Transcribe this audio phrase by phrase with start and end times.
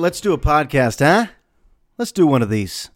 [0.00, 1.30] Right, let's do a podcast, huh?
[1.98, 2.88] Let's do one of these.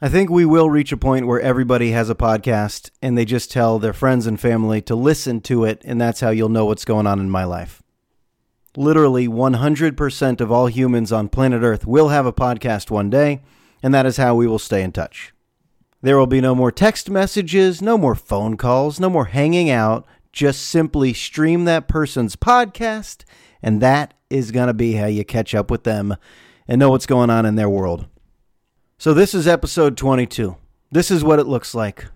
[0.00, 3.52] I think we will reach a point where everybody has a podcast and they just
[3.52, 6.86] tell their friends and family to listen to it, and that's how you'll know what's
[6.86, 7.82] going on in my life.
[8.78, 13.42] Literally 100% of all humans on planet Earth will have a podcast one day,
[13.82, 15.34] and that is how we will stay in touch.
[16.00, 20.06] There will be no more text messages, no more phone calls, no more hanging out.
[20.32, 23.24] Just simply stream that person's podcast,
[23.62, 26.16] and that is going to be how you catch up with them
[26.66, 28.06] and know what's going on in their world.
[28.98, 30.56] So, this is episode 22.
[30.90, 32.06] This is what it looks like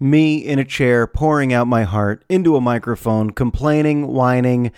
[0.00, 4.72] me in a chair, pouring out my heart into a microphone, complaining, whining,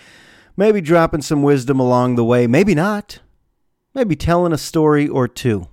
[0.55, 3.19] maybe dropping some wisdom along the way, maybe not,
[3.93, 5.67] maybe telling a story or two.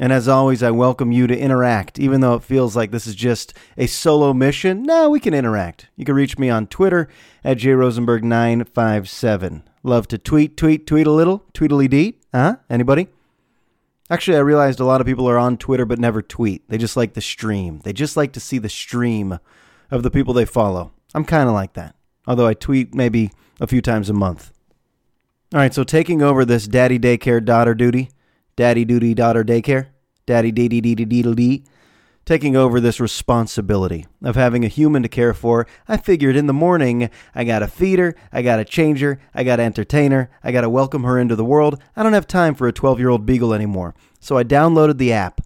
[0.00, 3.14] And as always, I welcome you to interact, even though it feels like this is
[3.14, 4.82] just a solo mission.
[4.82, 5.88] No, we can interact.
[5.94, 7.06] You can reach me on Twitter
[7.44, 9.62] at jrosenberg957.
[9.82, 12.22] Love to tweet, tweet, tweet a little, tweetily deet.
[12.32, 12.56] Huh?
[12.70, 13.08] Anybody?
[14.08, 16.66] Actually, I realized a lot of people are on Twitter but never tweet.
[16.70, 17.82] They just like the stream.
[17.84, 19.38] They just like to see the stream
[19.90, 20.92] of the people they follow.
[21.14, 21.94] I'm kind of like that,
[22.26, 24.50] although I tweet maybe a few times a month.
[25.52, 28.08] All right, so taking over this daddy daycare daughter duty,
[28.56, 29.88] daddy duty daughter daycare,
[30.26, 31.64] daddy dee dee dee dee dee
[32.24, 35.66] taking over this responsibility of having a human to care for.
[35.88, 39.20] I figured in the morning, I got to feed her, I got to change her,
[39.34, 41.82] I got to entertain her, I got to welcome her into the world.
[41.96, 43.96] I don't have time for a 12 year old beagle anymore.
[44.20, 45.40] So I downloaded the app,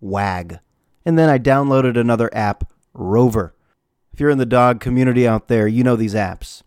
[0.00, 0.60] WAG.
[1.04, 3.54] And then I downloaded another app, Rover.
[4.12, 6.62] If you're in the dog community out there, you know these apps.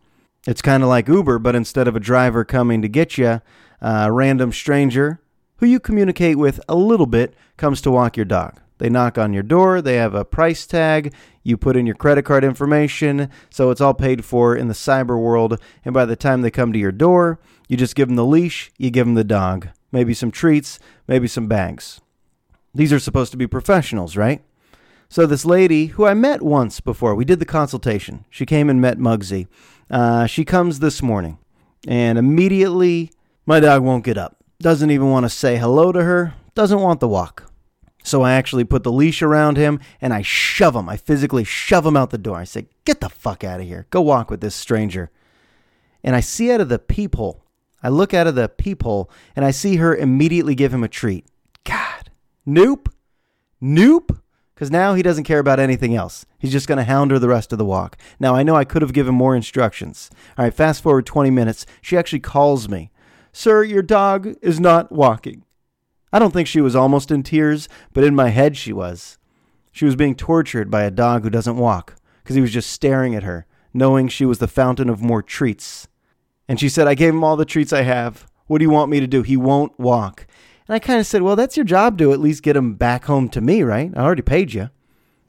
[0.45, 3.41] It's kind of like Uber, but instead of a driver coming to get you,
[3.81, 5.19] uh, a random stranger
[5.63, 8.59] who you communicate with a little bit comes to walk your dog.
[8.79, 12.25] They knock on your door, they have a price tag, you put in your credit
[12.25, 15.57] card information, so it's all paid for in the cyber world.
[15.85, 18.73] And by the time they come to your door, you just give them the leash,
[18.77, 22.01] you give them the dog, maybe some treats, maybe some bags.
[22.75, 24.43] These are supposed to be professionals, right?
[25.07, 28.25] So this lady, who I met once before, we did the consultation.
[28.29, 29.47] She came and met Muggsy.
[29.89, 31.37] Uh, she comes this morning,
[31.87, 33.11] and immediately
[33.45, 34.42] my dog won't get up.
[34.63, 36.35] Doesn't even want to say hello to her.
[36.55, 37.51] Doesn't want the walk.
[38.01, 40.87] So I actually put the leash around him and I shove him.
[40.87, 42.37] I physically shove him out the door.
[42.37, 43.87] I say, "Get the fuck out of here.
[43.89, 45.11] Go walk with this stranger."
[46.01, 47.43] And I see out of the peephole.
[47.83, 51.25] I look out of the peephole and I see her immediately give him a treat.
[51.65, 52.09] God.
[52.45, 52.87] Nope.
[53.59, 54.23] Nope
[54.63, 56.25] because now he doesn't care about anything else.
[56.39, 57.97] He's just going to hound her the rest of the walk.
[58.17, 60.09] Now, I know I could have given more instructions.
[60.37, 61.65] All right, fast forward 20 minutes.
[61.81, 62.89] She actually calls me.
[63.33, 65.43] Sir, your dog is not walking.
[66.13, 69.17] I don't think she was almost in tears, but in my head she was.
[69.71, 73.15] She was being tortured by a dog who doesn't walk because he was just staring
[73.15, 75.87] at her, knowing she was the fountain of more treats.
[76.47, 78.27] And she said, I gave him all the treats I have.
[78.45, 79.23] What do you want me to do?
[79.23, 80.27] He won't walk.
[80.67, 83.05] And I kind of said, Well, that's your job to at least get him back
[83.05, 83.91] home to me, right?
[83.95, 84.69] I already paid you.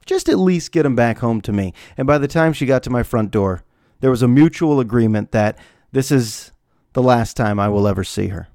[0.04, 1.72] Just at least get him back home to me.
[1.96, 3.64] And by the time she got to my front door,
[4.00, 5.58] there was a mutual agreement that
[5.92, 6.52] this is
[6.94, 8.48] the last time I will ever see her.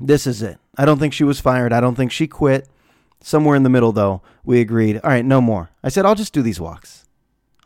[0.00, 0.58] This is it.
[0.76, 1.72] I don't think she was fired.
[1.72, 2.68] I don't think she quit.
[3.22, 5.70] Somewhere in the middle, though, we agreed, all right, no more.
[5.82, 7.06] I said, I'll just do these walks.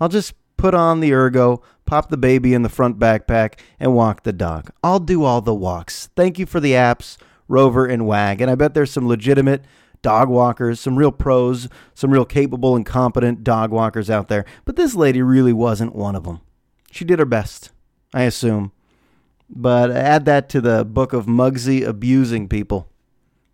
[0.01, 4.23] I'll just put on the ergo, pop the baby in the front backpack, and walk
[4.23, 4.71] the dog.
[4.85, 6.09] I'll do all the walks.
[6.15, 7.19] Thank you for the apps.
[7.51, 8.41] Rover, and Wag.
[8.41, 9.65] And I bet there's some legitimate
[10.03, 14.47] dog walkers, some real pros, some real capable and competent dog walkers out there.
[14.65, 16.41] But this lady really wasn't one of them.
[16.93, 17.73] She did her best,
[18.15, 18.73] I assume.
[19.53, 22.89] But add that to the book of Muggsy abusing people.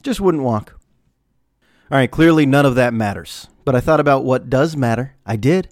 [0.03, 0.79] Just wouldn't walk.
[1.91, 3.49] All right, clearly none of that matters.
[3.65, 5.17] But I thought about what does matter.
[5.25, 5.69] I did.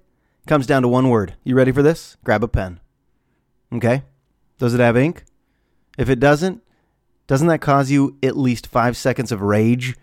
[0.46, 1.34] Comes down to one word.
[1.44, 2.16] You ready for this?
[2.24, 2.80] Grab a pen.
[3.72, 4.02] Okay?
[4.58, 5.24] Does it have ink?
[5.98, 6.62] If it doesn't,
[7.26, 9.94] doesn't that cause you at least five seconds of rage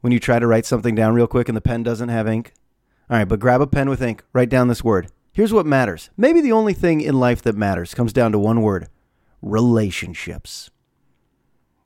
[0.00, 2.52] when you try to write something down real quick and the pen doesn't have ink?
[3.08, 5.10] All right, but grab a pen with ink, write down this word.
[5.32, 6.10] Here's what matters.
[6.16, 8.88] Maybe the only thing in life that matters comes down to one word
[9.44, 10.70] relationships.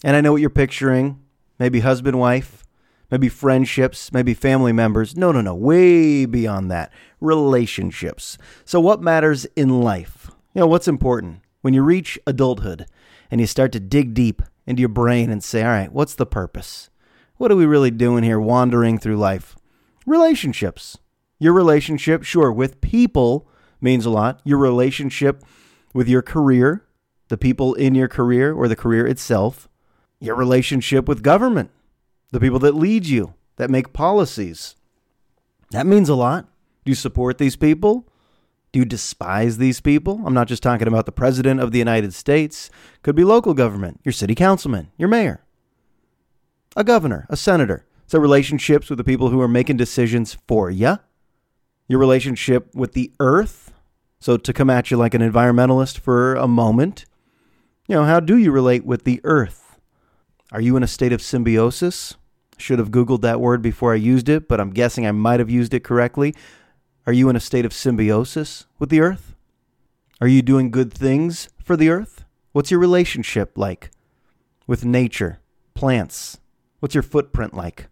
[0.04, 1.20] And I know what you're picturing
[1.58, 2.64] maybe husband, wife,
[3.10, 5.16] maybe friendships, maybe family members.
[5.16, 6.92] No, no, no, way beyond that.
[7.20, 8.38] Relationships.
[8.64, 10.30] So, what matters in life?
[10.54, 11.40] You know, what's important?
[11.60, 12.86] When you reach adulthood
[13.30, 16.26] and you start to dig deep into your brain and say, all right, what's the
[16.26, 16.90] purpose?
[17.36, 19.56] What are we really doing here wandering through life?
[20.06, 20.98] Relationships.
[21.38, 23.48] Your relationship, sure, with people
[23.80, 24.40] means a lot.
[24.44, 25.44] Your relationship
[25.94, 26.84] with your career,
[27.28, 29.68] the people in your career or the career itself.
[30.20, 31.70] Your relationship with government,
[32.32, 34.74] the people that lead you, that make policies.
[35.70, 36.48] That means a lot.
[36.84, 38.08] Do you support these people?
[38.72, 40.22] Do you despise these people?
[40.26, 42.70] I'm not just talking about the President of the United States.
[43.02, 45.44] Could be local government, your city councilman, your mayor.
[46.76, 47.84] a governor, a senator.
[48.06, 50.98] So relationships with the people who are making decisions for you.
[51.88, 53.72] Your relationship with the earth.
[54.20, 57.04] So to come at you like an environmentalist for a moment,
[57.88, 59.78] you know, how do you relate with the earth?
[60.52, 62.16] Are you in a state of symbiosis?
[62.58, 65.48] Should have Googled that word before I used it, but I'm guessing I might have
[65.48, 66.34] used it correctly.
[67.06, 69.34] Are you in a state of symbiosis with the earth?
[70.20, 72.24] Are you doing good things for the earth?
[72.52, 73.90] What's your relationship like
[74.66, 75.40] with nature,
[75.72, 76.40] plants?
[76.80, 77.88] What's your footprint like?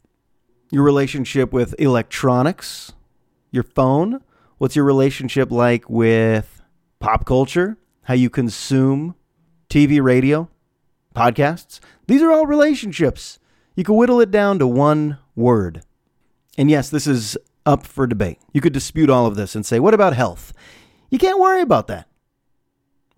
[0.71, 2.93] Your relationship with electronics,
[3.51, 4.21] your phone?
[4.59, 6.61] What's your relationship like with
[6.99, 7.79] pop culture?
[8.03, 9.15] How you consume
[9.77, 10.49] TV, radio,
[11.15, 11.81] podcasts?
[12.07, 13.39] These are all relationships.
[13.75, 15.83] You could whittle it down to one word.
[16.57, 17.37] And yes, this is
[17.67, 18.39] up for debate.
[18.55, 20.55] You could dispute all of this and say, what about health?
[21.11, 22.09] You can't worry about that.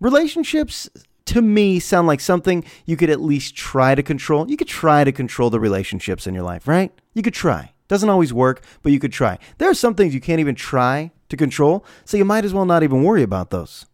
[0.01, 0.89] Relationships,
[1.27, 4.49] to me, sound like something you could at least try to control.
[4.49, 6.91] You could try to control the relationships in your life, right?
[7.13, 7.71] You could try.
[7.87, 9.39] Doesn't always work, but you could try.
[9.59, 12.65] There are some things you can't even try to control, so you might as well
[12.65, 13.85] not even worry about those.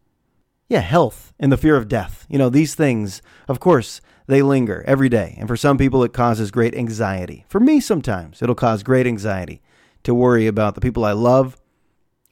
[0.68, 2.26] Yeah, health and the fear of death.
[2.30, 5.36] You know, these things, of course, they linger every day.
[5.38, 7.46] And for some people, it causes great anxiety.
[7.48, 9.62] For me, sometimes it'll cause great anxiety
[10.04, 11.58] to worry about the people I love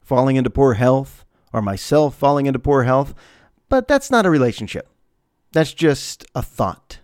[0.01, 3.13] falling into poor health or myself falling into poor health.
[3.69, 4.87] But that's not a relationship.
[5.51, 6.99] That's just a thought.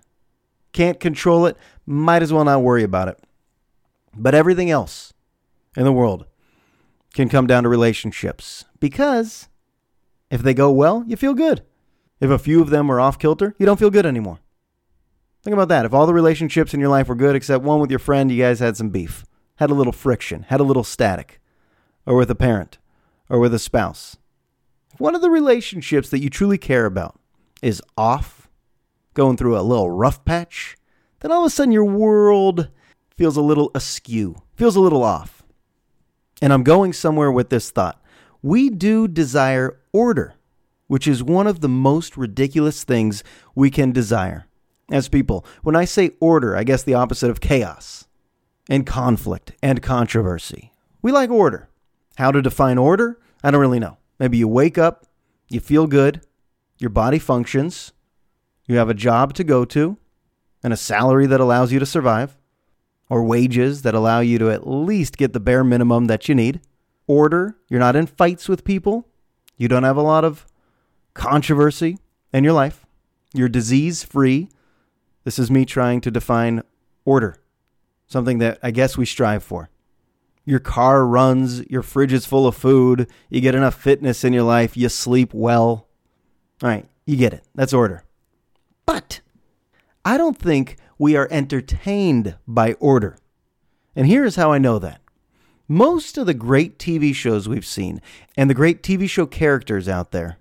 [0.71, 3.19] Can't control it, might as well not worry about it.
[4.15, 5.13] But everything else
[5.75, 6.25] in the world
[7.13, 9.48] can come down to relationships because
[10.29, 11.63] if they go well, you feel good.
[12.19, 14.39] If a few of them are off kilter, you don't feel good anymore.
[15.41, 15.85] Think about that.
[15.85, 18.41] If all the relationships in your life were good except one with your friend, you
[18.41, 21.39] guys had some beef, had a little friction, had a little static,
[22.05, 22.77] or with a parent,
[23.29, 24.17] or with a spouse.
[24.93, 27.19] If one of the relationships that you truly care about
[27.61, 28.49] is off,
[29.13, 30.75] going through a little rough patch,
[31.21, 32.69] then all of a sudden your world
[33.17, 35.43] feels a little askew, feels a little off.
[36.41, 38.01] And I'm going somewhere with this thought.
[38.41, 40.35] We do desire order,
[40.87, 43.23] which is one of the most ridiculous things
[43.55, 44.45] we can desire
[44.91, 45.45] as people.
[45.61, 48.07] When I say order, I guess the opposite of chaos
[48.69, 50.73] and conflict and controversy.
[51.01, 51.69] We like order.
[52.17, 53.19] How to define order?
[53.43, 53.97] I don't really know.
[54.19, 55.05] Maybe you wake up,
[55.47, 56.21] you feel good,
[56.77, 57.93] your body functions,
[58.67, 59.97] you have a job to go to,
[60.63, 62.37] and a salary that allows you to survive,
[63.09, 66.61] or wages that allow you to at least get the bare minimum that you need.
[67.07, 69.07] Order, you're not in fights with people,
[69.59, 70.47] you don't have a lot of
[71.13, 71.99] controversy
[72.33, 72.85] in your life,
[73.33, 74.49] you're disease free,
[75.25, 76.63] this is me trying to define
[77.05, 77.35] order,
[78.07, 79.69] something that I guess we strive for.
[80.45, 84.43] Your car runs, your fridge is full of food, you get enough fitness in your
[84.43, 85.87] life, you sleep well.
[86.63, 87.43] All right, you get it.
[87.53, 88.05] That's order.
[88.85, 89.19] But
[90.05, 93.17] I don't think we are entertained by order.
[93.93, 95.01] And here's how I know that.
[95.71, 98.01] Most of the great TV shows we've seen
[98.35, 100.39] and the great TV show characters out there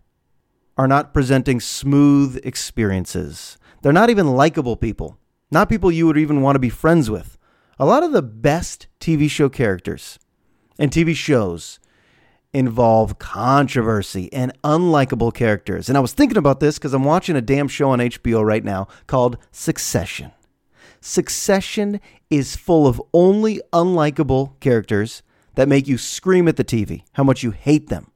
[0.78, 3.58] are not presenting smooth experiences.
[3.82, 5.18] They're not even likable people,
[5.50, 7.36] not people you would even want to be friends with.
[7.78, 10.18] A lot of the best TV show characters
[10.78, 11.78] and TV shows
[12.54, 15.90] involve controversy and unlikable characters.
[15.90, 18.64] And I was thinking about this because I'm watching a damn show on HBO right
[18.64, 20.32] now called Succession.
[21.00, 22.00] Succession
[22.30, 25.22] is full of only unlikable characters
[25.54, 28.10] that make you scream at the TV how much you hate them,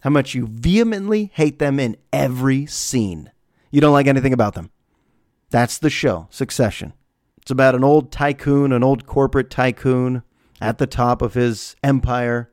[0.00, 3.30] how much you vehemently hate them in every scene.
[3.70, 4.70] You don't like anything about them.
[5.50, 6.92] That's the show, Succession.
[7.42, 10.22] It's about an old tycoon, an old corporate tycoon
[10.60, 12.50] at the top of his empire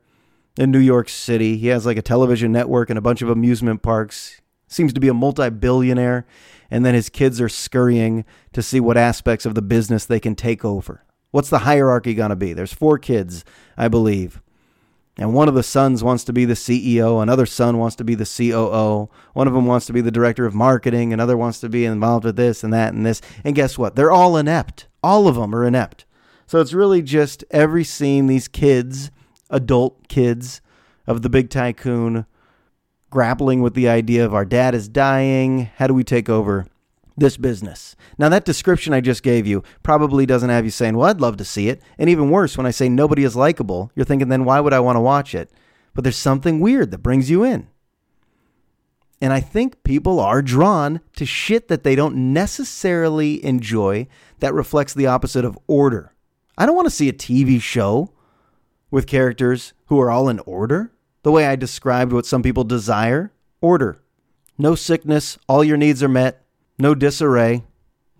[0.56, 1.56] in New York City.
[1.56, 4.40] He has like a television network and a bunch of amusement parks.
[4.66, 6.26] Seems to be a multi billionaire.
[6.70, 10.34] And then his kids are scurrying to see what aspects of the business they can
[10.34, 11.04] take over.
[11.30, 12.52] What's the hierarchy going to be?
[12.52, 13.44] There's four kids,
[13.76, 14.42] I believe.
[15.18, 18.14] And one of the sons wants to be the CEO, another son wants to be
[18.14, 21.68] the COO, one of them wants to be the director of marketing, another wants to
[21.68, 23.20] be involved with this and that and this.
[23.42, 23.96] And guess what?
[23.96, 24.86] They're all inept.
[25.02, 26.04] All of them are inept.
[26.46, 29.10] So it's really just every scene these kids,
[29.50, 30.60] adult kids
[31.06, 32.24] of the big tycoon,
[33.10, 35.70] grappling with the idea of our dad is dying.
[35.76, 36.66] How do we take over
[37.18, 37.96] this business.
[38.16, 41.36] Now, that description I just gave you probably doesn't have you saying, Well, I'd love
[41.38, 41.82] to see it.
[41.98, 44.80] And even worse, when I say nobody is likable, you're thinking, Then why would I
[44.80, 45.50] want to watch it?
[45.94, 47.68] But there's something weird that brings you in.
[49.20, 54.06] And I think people are drawn to shit that they don't necessarily enjoy
[54.38, 56.14] that reflects the opposite of order.
[56.56, 58.12] I don't want to see a TV show
[58.92, 63.32] with characters who are all in order, the way I described what some people desire
[63.60, 64.00] order.
[64.56, 66.44] No sickness, all your needs are met,
[66.78, 67.64] no disarray,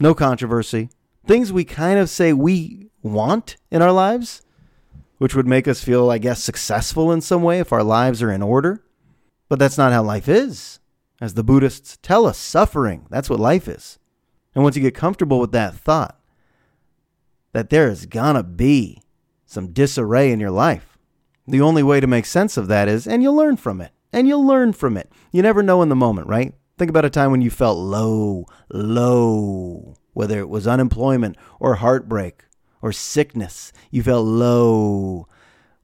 [0.00, 0.90] no controversy,
[1.26, 4.42] things we kind of say we want in our lives,
[5.18, 8.30] which would make us feel, I guess, successful in some way if our lives are
[8.30, 8.84] in order.
[9.48, 10.78] But that's not how life is.
[11.20, 13.98] As the Buddhists tell us, suffering, that's what life is.
[14.54, 16.20] And once you get comfortable with that thought,
[17.52, 19.02] that there is gonna be
[19.46, 20.88] some disarray in your life,
[21.48, 24.28] the only way to make sense of that is, and you'll learn from it, and
[24.28, 25.10] you'll learn from it.
[25.32, 26.54] You never know in the moment, right?
[26.76, 32.44] Think about a time when you felt low, low, whether it was unemployment or heartbreak
[32.82, 33.72] or sickness.
[33.90, 35.26] You felt low.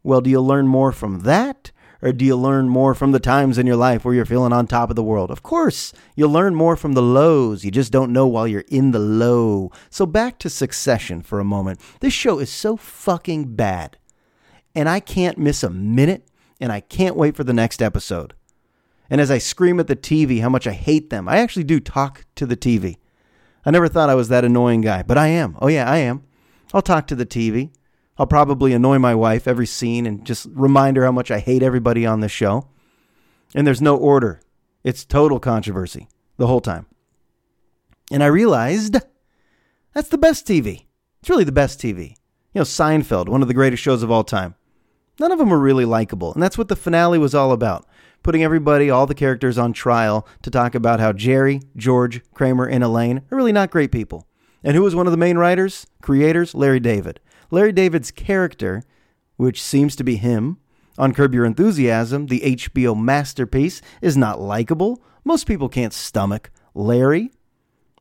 [0.03, 1.73] Well, do you learn more from that?
[2.03, 4.67] Or do you learn more from the times in your life where you're feeling on
[4.67, 5.31] top of the world?
[5.31, 7.65] Of course, you'll learn more from the lows.
[7.65, 9.73] You just don't know while you're in the low.
[9.89, 11.81] So back to Succession for a moment.
[12.01, 13.97] This show is so fucking bad.
[14.75, 16.29] And I can't miss a minute,
[16.61, 18.35] and I can't wait for the next episode.
[19.09, 21.79] And as I scream at the TV how much I hate them, I actually do
[21.79, 22.97] talk to the TV.
[23.65, 25.57] I never thought I was that annoying guy, but I am.
[25.61, 26.25] Oh, yeah, I am.
[26.73, 27.71] I'll talk to the TV.
[28.19, 31.63] I'll probably annoy my wife every scene and just remind her how much I hate
[31.63, 32.69] everybody on the show.
[33.55, 34.41] And there's no order.
[34.83, 36.87] It's total controversy the whole time.
[38.11, 38.97] And I realized
[39.95, 40.87] that's the best TV.
[41.21, 42.11] It's really the best TV.
[42.53, 44.55] You know, Seinfeld, one of the greatest shows of all time.
[45.19, 46.33] None of them were really likable.
[46.33, 47.87] And that's what the finale was all about
[48.25, 52.83] putting everybody, all the characters on trial to talk about how Jerry, George, Kramer, and
[52.83, 54.27] Elaine are really not great people.
[54.65, 56.55] And who was one of the main writers, creators?
[56.55, 57.21] Larry David.
[57.51, 58.83] Larry David's character,
[59.37, 60.57] which seems to be him,
[60.97, 65.03] on Curb Your Enthusiasm, the HBO masterpiece, is not likable.
[65.23, 67.31] Most people can't stomach Larry.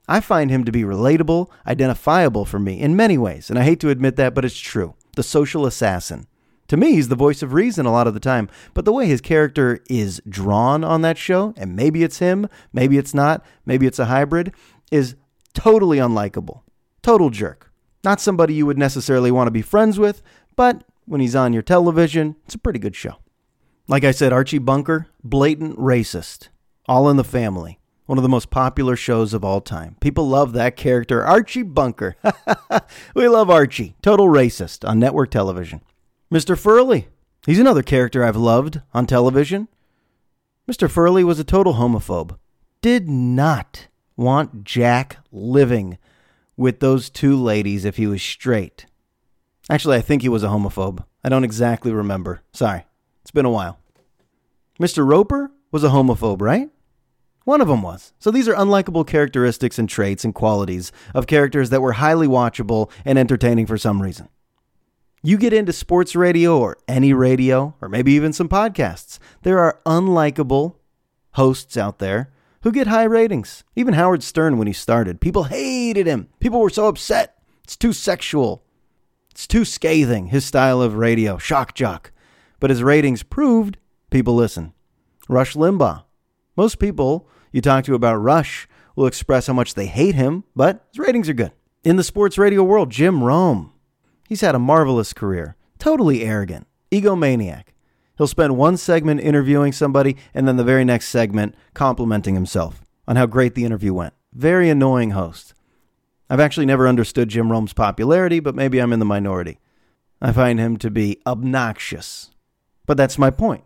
[0.08, 3.80] I find him to be relatable, identifiable for me in many ways, and I hate
[3.82, 4.96] to admit that, but it's true.
[5.16, 6.28] The social assassin.
[6.74, 9.06] To me, he's the voice of reason a lot of the time, but the way
[9.06, 13.86] his character is drawn on that show, and maybe it's him, maybe it's not, maybe
[13.86, 14.52] it's a hybrid,
[14.92, 15.14] is
[15.54, 16.62] totally unlikable.
[17.04, 17.72] Total jerk.
[18.04, 20.24] Not somebody you would necessarily want to be friends with,
[20.56, 23.18] but when he's on your television, it's a pretty good show.
[23.88, 26.48] Like I said, Archie Bunker, blatant racist.
[26.88, 27.78] All in the Family,
[28.08, 29.96] one of the most popular shows of all time.
[30.00, 32.16] People love that character, Archie Bunker.
[33.14, 35.82] we love Archie, total racist on network television.
[36.34, 36.58] Mr.
[36.58, 37.10] Furley,
[37.46, 39.68] he's another character I've loved on television.
[40.68, 40.90] Mr.
[40.90, 42.40] Furley was a total homophobe.
[42.82, 43.88] Did not
[44.18, 46.00] want Jack living
[46.58, 48.88] with those two ladies if he was straight.
[49.70, 51.06] Actually, I think he was a homophobe.
[51.24, 52.42] I don't exactly remember.
[52.52, 52.84] Sorry.
[53.22, 53.78] It's been a while.
[54.82, 55.08] Mr.
[55.08, 56.72] Roper was a homophobe, right?
[57.44, 58.12] One of them was.
[58.18, 62.90] So these are unlikable characteristics and traits and qualities of characters that were highly watchable
[63.06, 64.30] and entertaining for some reason.
[65.26, 69.80] You get into sports radio or any radio, or maybe even some podcasts, there are
[69.86, 70.76] unlikable
[71.36, 73.64] hosts out there who get high ratings.
[73.74, 76.28] Even Howard Stern, when he started, people hated him.
[76.42, 77.38] People were so upset.
[77.64, 78.66] It's too sexual.
[79.32, 82.12] It's too scathing, his style of radio, shock jock.
[82.60, 83.78] But his ratings proved
[84.12, 84.74] people listen.
[85.30, 86.04] Rush Limbaugh.
[86.58, 90.86] Most people you talk to about Rush will express how much they hate him, but
[90.92, 91.54] his ratings are good.
[91.86, 93.73] In the sports radio world, Jim Rome.
[94.34, 95.56] He's had a marvelous career.
[95.78, 97.66] Totally arrogant, egomaniac.
[98.18, 103.16] He'll spend one segment interviewing somebody and then the very next segment complimenting himself on
[103.16, 104.16] how great the interview went.
[104.34, 105.54] Very annoying host.
[106.32, 109.60] I've actually never understood Jim Rome's popularity, but maybe I'm in the minority.
[110.20, 112.32] I find him to be obnoxious.
[112.88, 113.64] But that's my point.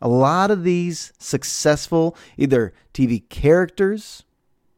[0.00, 4.22] A lot of these successful either TV characters,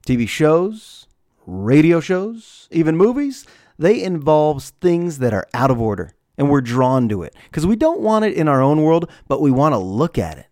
[0.05, 1.07] TV shows,
[1.47, 3.47] radio shows, even movies,
[3.79, 7.77] they involve things that are out of order and we're drawn to it because we
[7.77, 10.47] don't want it in our own world, but we want to look at it.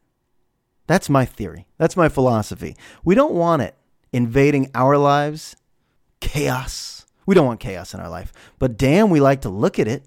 [0.86, 1.66] That's my theory.
[1.78, 2.76] That's my philosophy.
[3.04, 3.74] We don't want it
[4.12, 5.56] invading our lives,
[6.20, 7.06] chaos.
[7.26, 10.04] We don't want chaos in our life, but damn, we like to look at it.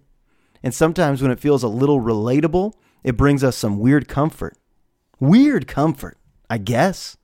[0.64, 4.58] And sometimes when it feels a little relatable, it brings us some weird comfort.
[5.20, 6.18] Weird comfort,
[6.50, 7.18] I guess.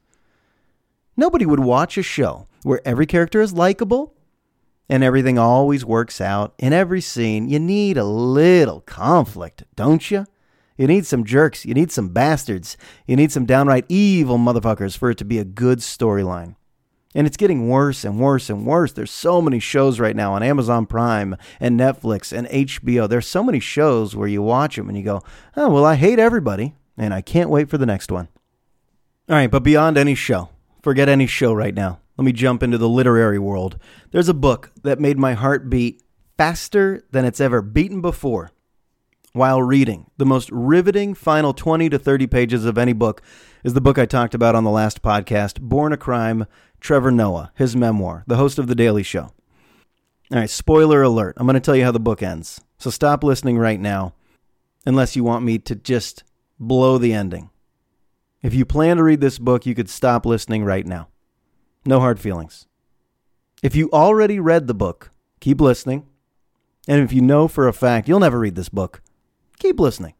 [1.16, 4.16] Nobody would watch a show where every character is likable
[4.90, 6.54] and everything always works out.
[6.58, 10.25] In every scene, you need a little conflict, don't you?
[10.78, 11.66] You need some jerks.
[11.66, 12.78] You need some bastards.
[13.08, 16.56] You need some downright evil motherfuckers for it to be a good storyline.
[17.16, 18.92] And it's getting worse and worse and worse.
[18.92, 23.08] There's so many shows right now on Amazon Prime and Netflix and HBO.
[23.08, 25.22] There's so many shows where you watch them and you go,
[25.56, 28.30] oh, well, I hate everybody and I can't wait for the next one.
[29.30, 30.50] All right, but beyond any show,
[30.82, 32.00] forget any show right now.
[32.17, 33.77] Let me jump into the literary world.
[34.12, 36.03] There's a book that made my heart beat
[36.38, 38.51] faster than it's ever beaten before
[39.34, 40.10] while reading.
[40.17, 43.22] The most riveting final 20 to 30 pages of any book
[43.63, 46.46] is the book I talked about on the last podcast, Born a Crime,
[46.79, 49.32] Trevor Noah, his memoir, the host of The Daily Show.
[50.32, 51.36] All right, spoiler alert.
[51.38, 52.62] I'm going to tell you how the book ends.
[52.77, 54.13] So stop listening right now
[54.86, 56.24] unless you want me to just
[56.60, 57.50] blow the ending.
[58.41, 61.08] If you plan to read this book, you could stop listening right now.
[61.86, 62.68] No hard feelings.
[63.62, 66.06] If you already read the book, keep listening.
[66.88, 69.02] And if you know for a fact you'll never read this book,
[69.60, 70.13] keep listening.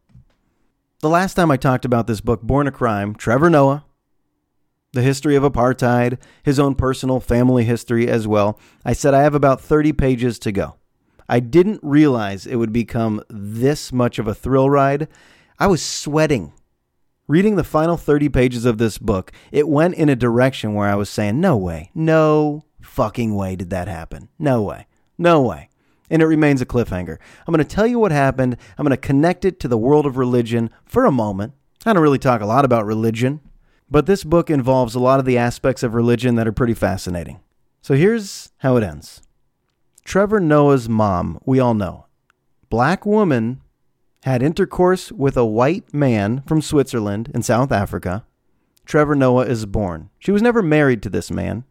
[1.00, 3.84] The last time I talked about this book, Born a Crime, Trevor Noah,
[4.92, 9.34] the history of apartheid, his own personal family history as well, I said I have
[9.34, 10.76] about 30 pages to go.
[11.28, 15.08] I didn't realize it would become this much of a thrill ride.
[15.58, 16.52] I was sweating.
[17.26, 20.94] Reading the final 30 pages of this book, it went in a direction where I
[20.94, 24.28] was saying, no way, no fucking way did that happen.
[24.38, 25.70] No way, no way.
[26.10, 27.16] And it remains a cliffhanger.
[27.46, 28.58] I'm going to tell you what happened.
[28.76, 31.54] I'm going to connect it to the world of religion for a moment.
[31.86, 33.40] I don't really talk a lot about religion,
[33.90, 37.40] but this book involves a lot of the aspects of religion that are pretty fascinating.
[37.80, 39.22] So here's how it ends.
[40.04, 42.04] Trevor Noah's mom, we all know,
[42.68, 43.62] black woman,
[44.24, 48.24] had intercourse with a white man from Switzerland in South Africa.
[48.86, 50.08] Trevor Noah is born.
[50.18, 51.64] She was never married to this man.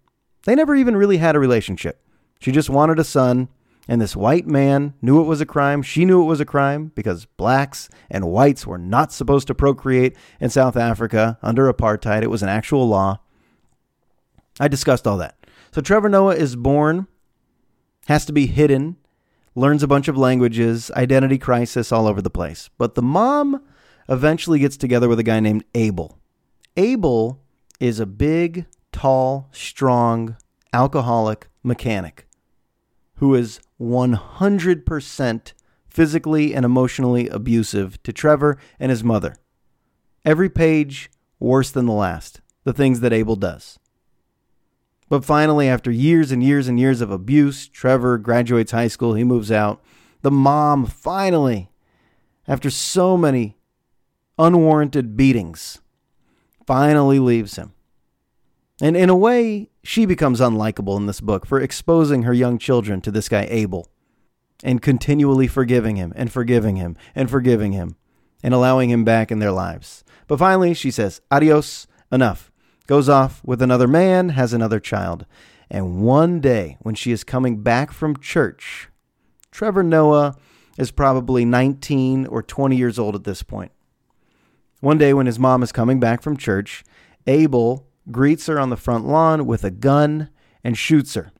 [0.46, 2.00] They never even really had a relationship.
[2.40, 3.50] She just wanted a son,
[3.88, 5.82] and this white man knew it was a crime.
[5.82, 10.16] She knew it was a crime because blacks and whites were not supposed to procreate
[10.40, 12.22] in South Africa under apartheid.
[12.22, 13.20] It was an actual law.
[14.60, 15.38] I discussed all that.
[15.72, 17.08] So Trevor Noah is born
[18.08, 18.98] has to be hidden,
[19.56, 22.70] learns a bunch of languages, identity crisis all over the place.
[22.78, 23.64] But the mom
[24.10, 26.18] eventually gets together with a guy named Abel.
[26.76, 27.42] Abel
[27.80, 30.38] is a big, tall, strong,
[30.74, 32.28] alcoholic mechanic
[33.18, 35.54] who is 100%
[35.88, 39.36] physically and emotionally abusive to Trevor and his mother.
[40.26, 43.78] Every page worse than the last, the things that Abel does.
[45.10, 49.24] But finally, after years and years and years of abuse, Trevor graduates high school, he
[49.24, 49.82] moves out.
[50.22, 51.70] The mom finally,
[52.48, 53.58] after so many
[54.38, 55.82] unwarranted beatings,
[56.66, 57.74] finally leaves him.
[58.82, 63.02] And in a way, she becomes unlikable in this book for exposing her young children
[63.02, 63.90] to this guy, Abel,
[64.64, 67.96] and continually forgiving him and forgiving him and forgiving him
[68.42, 70.04] and allowing him back in their lives.
[70.28, 72.52] But finally, she says, Adios, enough
[72.88, 75.26] goes off with another man, has another child.
[75.70, 78.90] And one day, when she is coming back from church,
[79.52, 80.36] Trevor Noah
[80.78, 83.72] is probably 19 or 20 years old at this point.
[84.82, 86.84] One day, when his mom is coming back from church,
[87.26, 90.30] Abel greets her on the front lawn with a gun
[90.64, 91.32] and shoots her.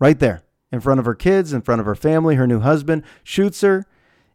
[0.00, 0.42] Right there,
[0.72, 3.84] in front of her kids, in front of her family, her new husband, shoots her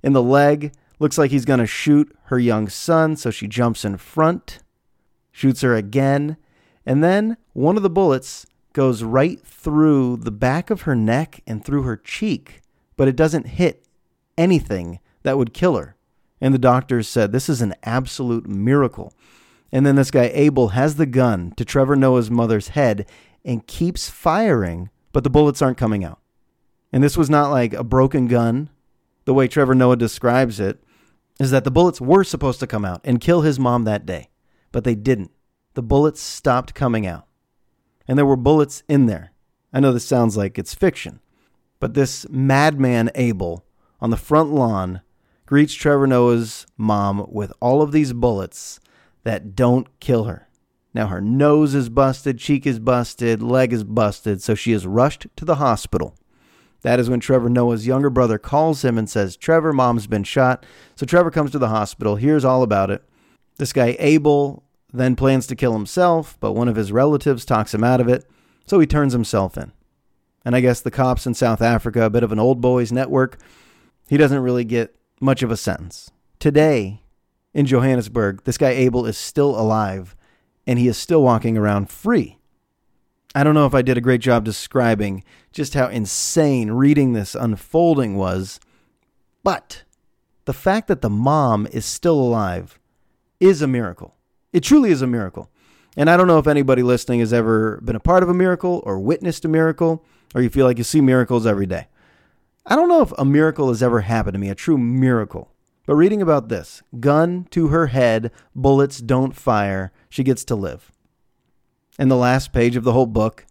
[0.02, 0.74] in the leg.
[1.00, 4.60] Looks like he's going to shoot her young son, so she jumps in front
[5.34, 6.38] shoots her again,
[6.86, 11.66] and then one of the bullets goes right through the back of her neck and
[11.66, 12.62] through her cheek,
[12.96, 13.86] but it doesn't hit
[14.38, 15.96] anything that would kill her.
[16.40, 19.14] And the doctors said this is an absolute miracle.
[19.72, 23.08] And then this guy, Abel, has the gun to Trevor Noah's mother's head
[23.44, 26.20] and keeps firing, but the bullets aren't coming out.
[26.92, 28.70] And this was not like a broken gun.
[29.26, 30.84] The way Trevor Noah describes it
[31.40, 34.30] is that the bullets were supposed to come out and kill his mom that day
[34.74, 35.32] but they didn't.
[35.76, 37.26] The bullets stopped coming out.
[38.06, 39.32] And there were bullets in there.
[39.72, 41.22] I know this sounds like it's fiction,
[41.80, 43.66] but this madman Abel
[44.02, 45.02] on the front lawn
[45.46, 48.82] greets Trevor Noah's mom with all of these bullets
[49.24, 50.50] that don't kill her.
[50.94, 55.28] Now her nose is busted, cheek is busted, leg is busted, so she is rushed
[55.38, 56.16] to the hospital.
[56.82, 60.66] That is when Trevor Noah's younger brother calls him and says, Trevor, mom's been shot.
[60.96, 63.04] So Trevor comes to the hospital, hears all about it.
[63.58, 67.84] This guy, Abel, then plans to kill himself, but one of his relatives talks him
[67.84, 68.26] out of it,
[68.66, 69.72] so he turns himself in.
[70.46, 73.40] And I guess the cops in South Africa, a bit of an old boys network,
[74.10, 76.12] he doesn't really get much of a sentence.
[76.40, 77.02] Today,
[77.54, 80.16] in Johannesburg, this guy Abel is still alive
[80.68, 82.38] and he is still walking around free.
[83.36, 87.36] I don't know if I did a great job describing just how insane reading this
[87.36, 88.60] unfolding was,
[89.44, 89.84] but
[90.46, 92.80] the fact that the mom is still alive
[93.44, 94.16] is a miracle.
[94.54, 95.50] It truly is a miracle.
[95.98, 98.82] And I don't know if anybody listening has ever been a part of a miracle
[98.86, 101.88] or witnessed a miracle, or you feel like you see miracles every day.
[102.66, 105.52] I don't know if a miracle has ever happened to me, a true miracle.
[105.86, 110.92] But reading about this gun to her head, bullets don't fire, she gets to live.
[112.00, 113.46] And the last page of the whole book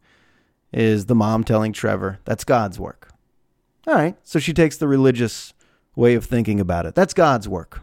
[0.73, 3.11] is the mom telling Trevor, that's God's work.
[3.87, 5.53] All right, so she takes the religious
[5.95, 6.95] way of thinking about it.
[6.95, 7.83] That's God's work.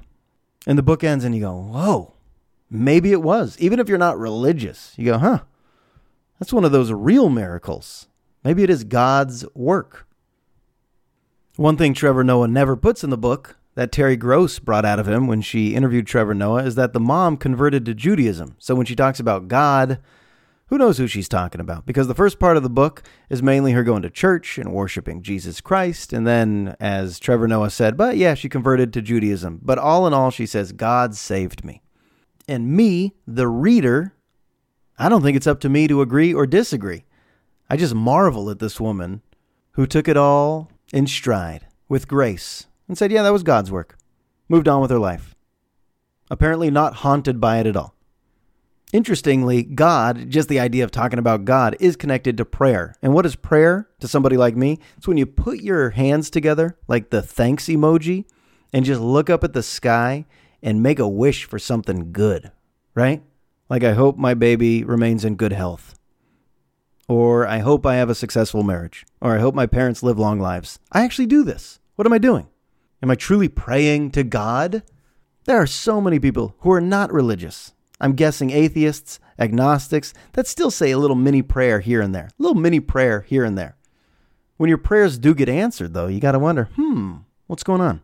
[0.67, 2.13] And the book ends, and you go, whoa,
[2.69, 3.58] Maybe it was.
[3.60, 5.39] Even if you're not religious, you go, huh,
[6.38, 8.08] that's one of those real miracles.
[8.43, 10.08] Maybe it is God's work.
[11.56, 15.08] One thing Trevor Noah never puts in the book that Terry Gross brought out of
[15.08, 18.56] him when she interviewed Trevor Noah is that the mom converted to Judaism.
[18.60, 20.00] So when she talks about God,
[20.69, 21.88] who knows who she's talking about?
[21.88, 25.23] Because the first part of the book is mainly her going to church and worshiping
[25.23, 26.13] Jesus Christ.
[26.13, 29.60] And then, as Trevor Noah said, but yeah, she converted to Judaism.
[29.63, 31.82] But all in all, she says, God saved me.
[32.47, 34.13] And me, the reader,
[34.99, 37.05] I don't think it's up to me to agree or disagree.
[37.67, 39.23] I just marvel at this woman
[39.71, 43.97] who took it all in stride with grace and said, yeah, that was God's work.
[44.47, 45.36] Moved on with her life.
[46.29, 47.95] Apparently not haunted by it at all.
[48.91, 52.95] Interestingly, God, just the idea of talking about God, is connected to prayer.
[53.04, 54.80] And what is prayer to somebody like me?
[54.97, 58.25] It's when you put your hands together, like the thanks emoji,
[58.73, 60.25] and just look up at the sky
[60.63, 62.52] and make a wish for something good,
[62.95, 63.21] right?
[63.69, 65.93] Like, I hope my baby remains in good health.
[67.08, 69.06] Or I hope I have a successful marriage.
[69.21, 70.80] Or I hope my parents live long lives.
[70.91, 71.80] I actually do this.
[71.95, 72.47] What am I doing?
[73.04, 74.82] Am I truly praying to God?
[75.45, 77.73] There are so many people who are not religious.
[77.99, 82.29] I'm guessing atheists, agnostics, that still say a little mini prayer here and there.
[82.39, 83.75] A little mini prayer here and there.
[84.57, 88.01] When your prayers do get answered, though, you got to wonder, hmm, what's going on?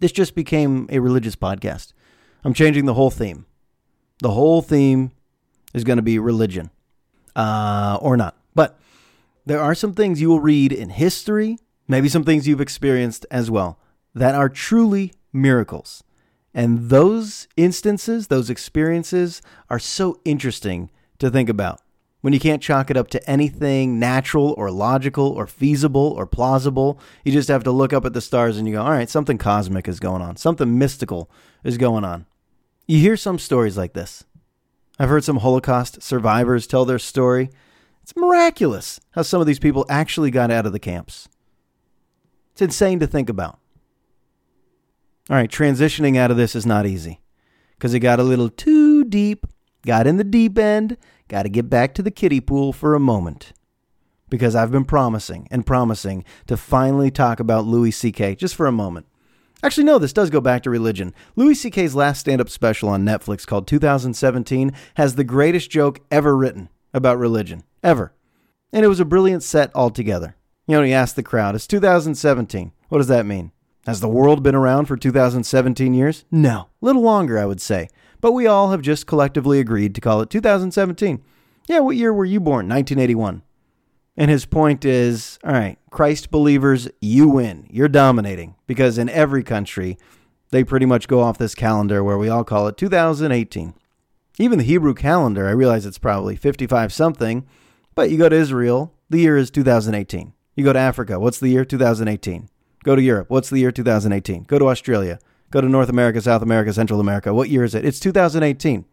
[0.00, 1.92] This just became a religious podcast.
[2.44, 3.46] I'm changing the whole theme.
[4.20, 5.12] The whole theme
[5.74, 6.70] is going to be religion,
[7.36, 8.36] uh, or not.
[8.54, 8.78] But
[9.46, 13.50] there are some things you will read in history maybe some things you've experienced as
[13.50, 13.80] well
[14.14, 16.04] that are truly miracles.
[16.54, 21.80] And those instances, those experiences are so interesting to think about.
[22.20, 26.98] When you can't chalk it up to anything natural or logical or feasible or plausible,
[27.24, 29.38] you just have to look up at the stars and you go, all right, something
[29.38, 31.30] cosmic is going on, something mystical
[31.62, 32.26] is going on.
[32.86, 34.24] You hear some stories like this.
[34.98, 37.50] I've heard some Holocaust survivors tell their story.
[38.02, 41.28] It's miraculous how some of these people actually got out of the camps.
[42.52, 43.60] It's insane to think about.
[45.30, 47.20] All right, transitioning out of this is not easy
[47.76, 49.46] because it got a little too deep,
[49.84, 50.96] got in the deep end,
[51.28, 53.52] got to get back to the kiddie pool for a moment.
[54.30, 58.36] Because I've been promising and promising to finally talk about Louis C.K.
[58.36, 59.06] just for a moment.
[59.62, 61.14] Actually, no, this does go back to religion.
[61.36, 66.36] Louis C.K.'s last stand up special on Netflix called 2017 has the greatest joke ever
[66.36, 68.14] written about religion, ever.
[68.72, 70.36] And it was a brilliant set altogether.
[70.66, 72.72] You know, he asked the crowd, it's 2017.
[72.88, 73.52] What does that mean?
[73.86, 76.24] Has the world been around for 2017 years?
[76.30, 77.88] No, a little longer, I would say.
[78.20, 81.22] But we all have just collectively agreed to call it 2017.
[81.68, 82.68] Yeah, what year were you born?
[82.68, 83.42] 1981.
[84.16, 87.66] And his point is all right, Christ believers, you win.
[87.70, 88.56] You're dominating.
[88.66, 89.96] Because in every country,
[90.50, 93.74] they pretty much go off this calendar where we all call it 2018.
[94.38, 97.46] Even the Hebrew calendar, I realize it's probably 55 something,
[97.94, 100.32] but you go to Israel, the year is 2018.
[100.54, 101.64] You go to Africa, what's the year?
[101.64, 102.48] 2018.
[102.84, 103.72] Go to Europe, what's the year?
[103.72, 104.44] 2018.
[104.44, 105.18] Go to Australia,
[105.50, 107.34] go to North America, South America, Central America.
[107.34, 107.84] What year is it?
[107.84, 108.84] It's 2018.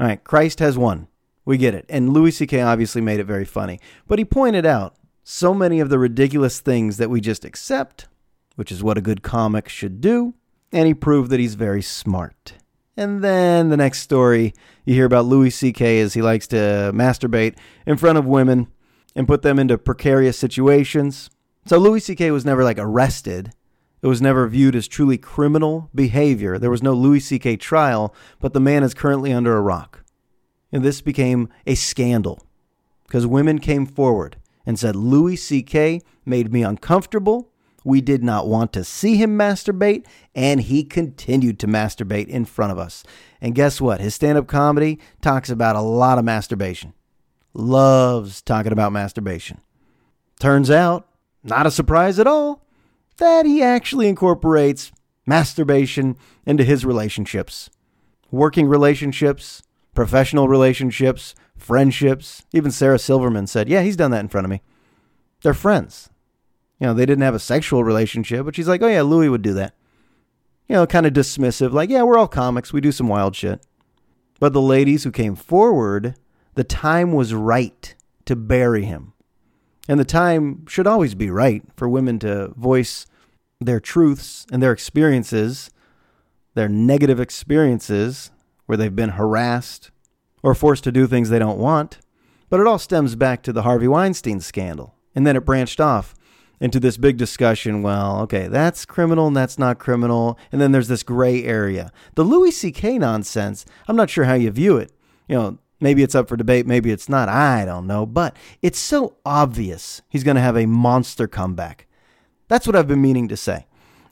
[0.00, 1.08] All right, Christ has won.
[1.44, 1.84] We get it.
[1.88, 2.60] And Louis C.K.
[2.60, 3.80] obviously made it very funny.
[4.06, 8.06] But he pointed out so many of the ridiculous things that we just accept,
[8.56, 10.34] which is what a good comic should do.
[10.70, 12.54] And he proved that he's very smart.
[12.96, 15.98] And then the next story you hear about Louis C.K.
[15.98, 18.68] is he likes to masturbate in front of women
[19.14, 21.30] and put them into precarious situations.
[21.64, 22.30] So Louis C.K.
[22.30, 23.52] was never like arrested.
[24.02, 26.58] It was never viewed as truly criminal behavior.
[26.58, 27.56] There was no Louis C.K.
[27.56, 30.04] trial, but the man is currently under a rock.
[30.72, 32.44] And this became a scandal
[33.06, 36.00] because women came forward and said Louis C.K.
[36.24, 37.52] made me uncomfortable.
[37.84, 42.72] We did not want to see him masturbate, and he continued to masturbate in front
[42.72, 43.02] of us.
[43.40, 44.00] And guess what?
[44.00, 46.94] His stand up comedy talks about a lot of masturbation
[47.54, 49.60] loves talking about masturbation.
[50.38, 51.08] Turns out,
[51.44, 52.64] not a surprise at all,
[53.18, 54.92] that he actually incorporates
[55.26, 57.70] masturbation into his relationships
[58.32, 59.62] working relationships,
[59.94, 62.44] professional relationships, friendships.
[62.52, 64.62] Even Sarah Silverman said, Yeah, he's done that in front of me.
[65.42, 66.08] They're friends.
[66.80, 69.42] You know, they didn't have a sexual relationship, but she's like, Oh, yeah, Louis would
[69.42, 69.74] do that.
[70.66, 72.72] You know, kind of dismissive, like, Yeah, we're all comics.
[72.72, 73.64] We do some wild shit.
[74.40, 76.16] But the ladies who came forward
[76.54, 77.94] the time was right
[78.26, 79.11] to bury him.
[79.88, 83.06] And the time should always be right for women to voice
[83.60, 85.70] their truths and their experiences,
[86.54, 88.30] their negative experiences
[88.66, 89.90] where they've been harassed
[90.42, 91.98] or forced to do things they don't want.
[92.48, 94.94] But it all stems back to the Harvey Weinstein scandal.
[95.14, 96.14] And then it branched off
[96.60, 97.82] into this big discussion.
[97.82, 100.38] Well, okay, that's criminal and that's not criminal.
[100.52, 101.92] And then there's this gray area.
[102.14, 102.98] The Louis C.K.
[102.98, 104.92] nonsense, I'm not sure how you view it.
[105.28, 107.28] You know, Maybe it's up for debate, maybe it's not.
[107.28, 108.06] I don't know.
[108.06, 111.86] But it's so obvious he's going to have a monster comeback
[112.48, 113.66] That's what I've been meaning to say.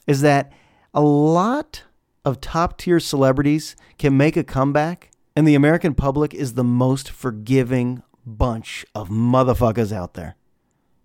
[0.06, 0.52] Is that
[0.92, 1.84] a lot
[2.24, 7.08] of top tier celebrities can make a comeback, and the American public is the most
[7.10, 10.36] forgiving bunch of motherfuckers out there.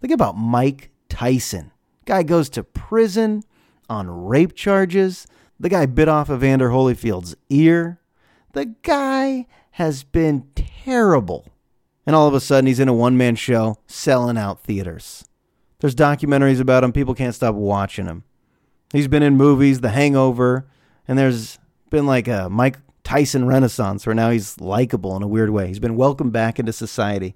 [0.01, 1.71] Think about Mike Tyson.
[2.05, 3.43] Guy goes to prison
[3.89, 5.27] on rape charges.
[5.59, 7.99] The guy bit off Evander Holyfield's ear.
[8.53, 11.45] The guy has been terrible.
[12.07, 15.25] And all of a sudden, he's in a one man show selling out theaters.
[15.79, 16.93] There's documentaries about him.
[16.93, 18.23] People can't stop watching him.
[18.93, 20.65] He's been in movies, The Hangover,
[21.09, 21.59] and there's
[21.89, 25.67] been like a Mike Tyson renaissance where now he's likable in a weird way.
[25.67, 27.35] He's been welcomed back into society.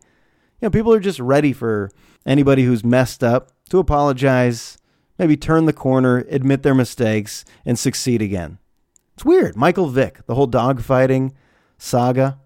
[0.62, 1.92] You know, people are just ready for
[2.26, 4.78] anybody who's messed up to apologize,
[5.18, 8.60] maybe turn the corner, admit their mistakes, and succeed again.
[9.16, 9.58] It's weird.
[9.58, 11.34] Michael Vick, the whole dogfighting
[11.80, 12.40] saga,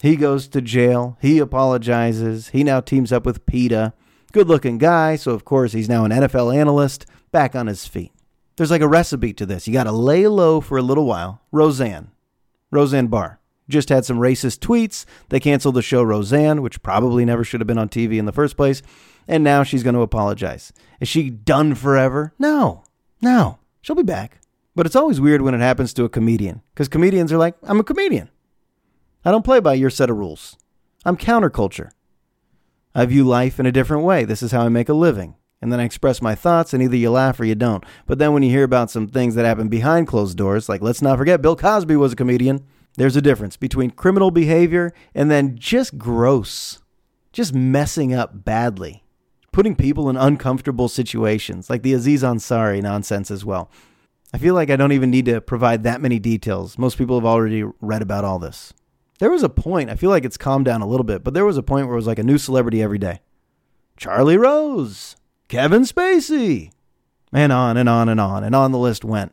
[0.00, 1.18] he goes to jail.
[1.20, 2.50] He apologizes.
[2.50, 3.94] He now teams up with PETA.
[4.32, 8.12] Good looking guy, so of course he's now an NFL analyst, back on his feet.
[8.56, 9.66] There's like a recipe to this.
[9.66, 11.40] You got to lay low for a little while.
[11.50, 12.10] Roseanne,
[12.70, 15.04] Roseanne Barr, just had some racist tweets.
[15.30, 18.32] They canceled the show Roseanne, which probably never should have been on TV in the
[18.32, 18.82] first place.
[19.26, 20.72] And now she's going to apologize.
[21.00, 22.34] Is she done forever?
[22.38, 22.84] No,
[23.22, 23.58] no.
[23.80, 24.40] She'll be back.
[24.76, 27.80] But it's always weird when it happens to a comedian because comedians are like, I'm
[27.80, 28.28] a comedian.
[29.24, 30.56] I don't play by your set of rules.
[31.04, 31.90] I'm counterculture.
[32.94, 34.24] I view life in a different way.
[34.24, 35.36] This is how I make a living.
[35.62, 37.84] And then I express my thoughts, and either you laugh or you don't.
[38.06, 41.00] But then when you hear about some things that happen behind closed doors, like let's
[41.00, 45.56] not forget Bill Cosby was a comedian, there's a difference between criminal behavior and then
[45.56, 46.82] just gross,
[47.32, 49.04] just messing up badly,
[49.52, 53.70] putting people in uncomfortable situations, like the Aziz Ansari nonsense as well.
[54.34, 56.76] I feel like I don't even need to provide that many details.
[56.76, 58.74] Most people have already read about all this.
[59.18, 61.44] There was a point, I feel like it's calmed down a little bit, but there
[61.44, 63.20] was a point where it was like a new celebrity every day.
[63.96, 65.16] Charlie Rose,
[65.48, 66.72] Kevin Spacey,
[67.32, 69.32] and on and on and on and on the list went.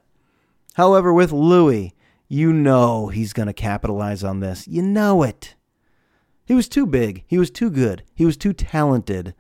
[0.76, 1.94] However, with Louis,
[2.28, 4.68] you know he's going to capitalize on this.
[4.68, 5.56] You know it.
[6.46, 7.24] He was too big.
[7.28, 8.04] He was too good.
[8.14, 9.34] He was too talented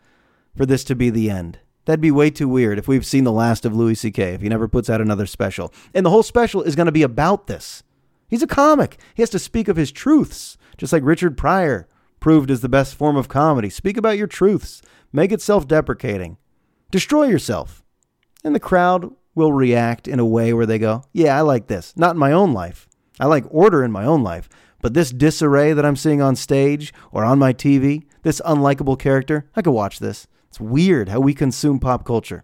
[0.55, 1.59] for this to be the end.
[1.85, 4.49] That'd be way too weird if we've seen the last of Louis C.K., if he
[4.49, 5.73] never puts out another special.
[5.93, 7.83] And the whole special is going to be about this.
[8.31, 8.97] He's a comic.
[9.13, 11.87] He has to speak of his truths, just like Richard Pryor
[12.21, 13.69] proved is the best form of comedy.
[13.69, 16.37] Speak about your truths, make it self deprecating,
[16.91, 17.83] destroy yourself.
[18.43, 21.93] And the crowd will react in a way where they go, Yeah, I like this.
[21.97, 22.87] Not in my own life.
[23.19, 24.47] I like order in my own life.
[24.81, 29.49] But this disarray that I'm seeing on stage or on my TV, this unlikable character,
[29.55, 30.25] I could watch this.
[30.47, 32.43] It's weird how we consume pop culture.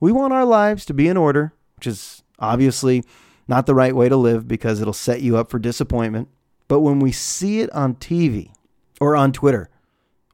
[0.00, 3.04] We want our lives to be in order, which is obviously
[3.50, 6.28] not the right way to live because it'll set you up for disappointment.
[6.68, 8.52] But when we see it on TV
[9.00, 9.68] or on Twitter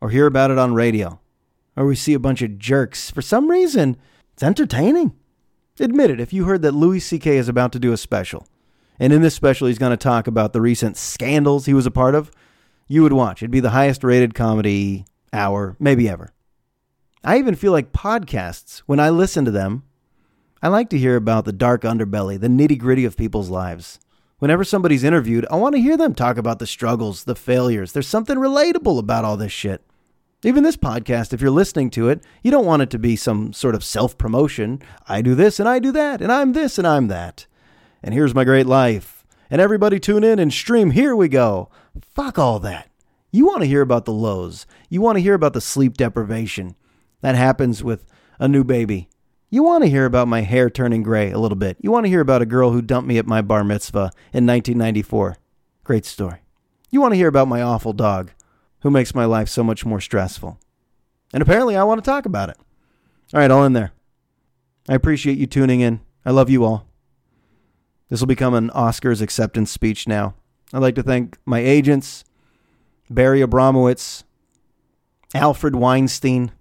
[0.03, 1.19] or hear about it on radio
[1.77, 3.97] or we see a bunch of jerks, for some reason,
[4.35, 5.15] it's entertaining.
[5.81, 7.39] Admit it, if you heard that Louis C.K.
[7.39, 8.47] is about to do a special,
[9.01, 11.91] and in this special he's going to talk about the recent scandals he was a
[11.91, 12.31] part of,
[12.87, 13.43] you would watch.
[13.43, 16.33] It'd be the highest rated comedy hour, maybe ever.
[17.25, 19.85] I even feel like podcasts, when I listen to them,
[20.63, 24.01] I like to hear about the dark underbelly, the nitty gritty of people's lives.
[24.39, 27.93] Whenever somebody's interviewed, I want to hear them talk about the struggles, the failures.
[27.93, 29.83] There's something relatable about all this shit.
[30.43, 33.53] Even this podcast, if you're listening to it, you don't want it to be some
[33.53, 34.81] sort of self promotion.
[35.09, 37.47] I do this and I do that, and I'm this and I'm that.
[38.03, 39.25] And here's my great life.
[39.51, 40.91] And everybody tune in and stream.
[40.91, 41.71] Here we go.
[42.01, 42.91] Fuck all that.
[43.31, 44.67] You want to hear about the lows.
[44.89, 46.77] You want to hear about the sleep deprivation.
[47.21, 48.05] That happens with
[48.39, 49.09] a new baby.
[49.49, 51.77] You want to hear about my hair turning gray a little bit.
[51.81, 54.47] You want to hear about a girl who dumped me at my bar mitzvah in
[54.47, 55.37] 1994.
[55.85, 56.41] Great story.
[56.91, 58.33] You want to hear about my awful dog
[58.81, 60.59] who makes my life so much more stressful.
[61.33, 62.57] And apparently, I want to talk about it.
[63.33, 63.93] All right, all in there.
[64.89, 66.01] I appreciate you tuning in.
[66.25, 66.87] I love you all.
[68.09, 70.35] This will become an Oscars acceptance speech now.
[70.73, 72.25] I'd like to thank my agents,
[73.11, 74.25] Barry Abramowitz,
[75.35, 76.53] Alfred Weinstein,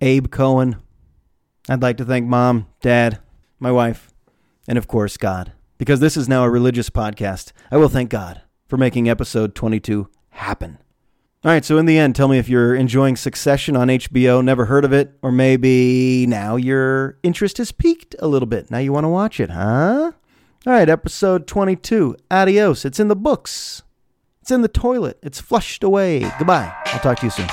[0.00, 0.76] Abe Cohen,
[1.68, 3.20] I'd like to thank mom, dad,
[3.58, 4.12] my wife,
[4.66, 5.52] and of course, God.
[5.78, 10.08] Because this is now a religious podcast, I will thank God for making episode 22
[10.30, 10.78] happen.
[11.44, 14.66] All right, so in the end, tell me if you're enjoying Succession on HBO, never
[14.66, 18.70] heard of it, or maybe now your interest has piqued a little bit.
[18.70, 20.12] Now you want to watch it, huh?
[20.64, 22.16] All right, episode 22.
[22.30, 22.84] Adios.
[22.84, 23.82] It's in the books.
[24.40, 25.18] It's in the toilet.
[25.20, 26.20] It's flushed away.
[26.38, 26.72] Goodbye.
[26.86, 27.48] I'll talk to you soon.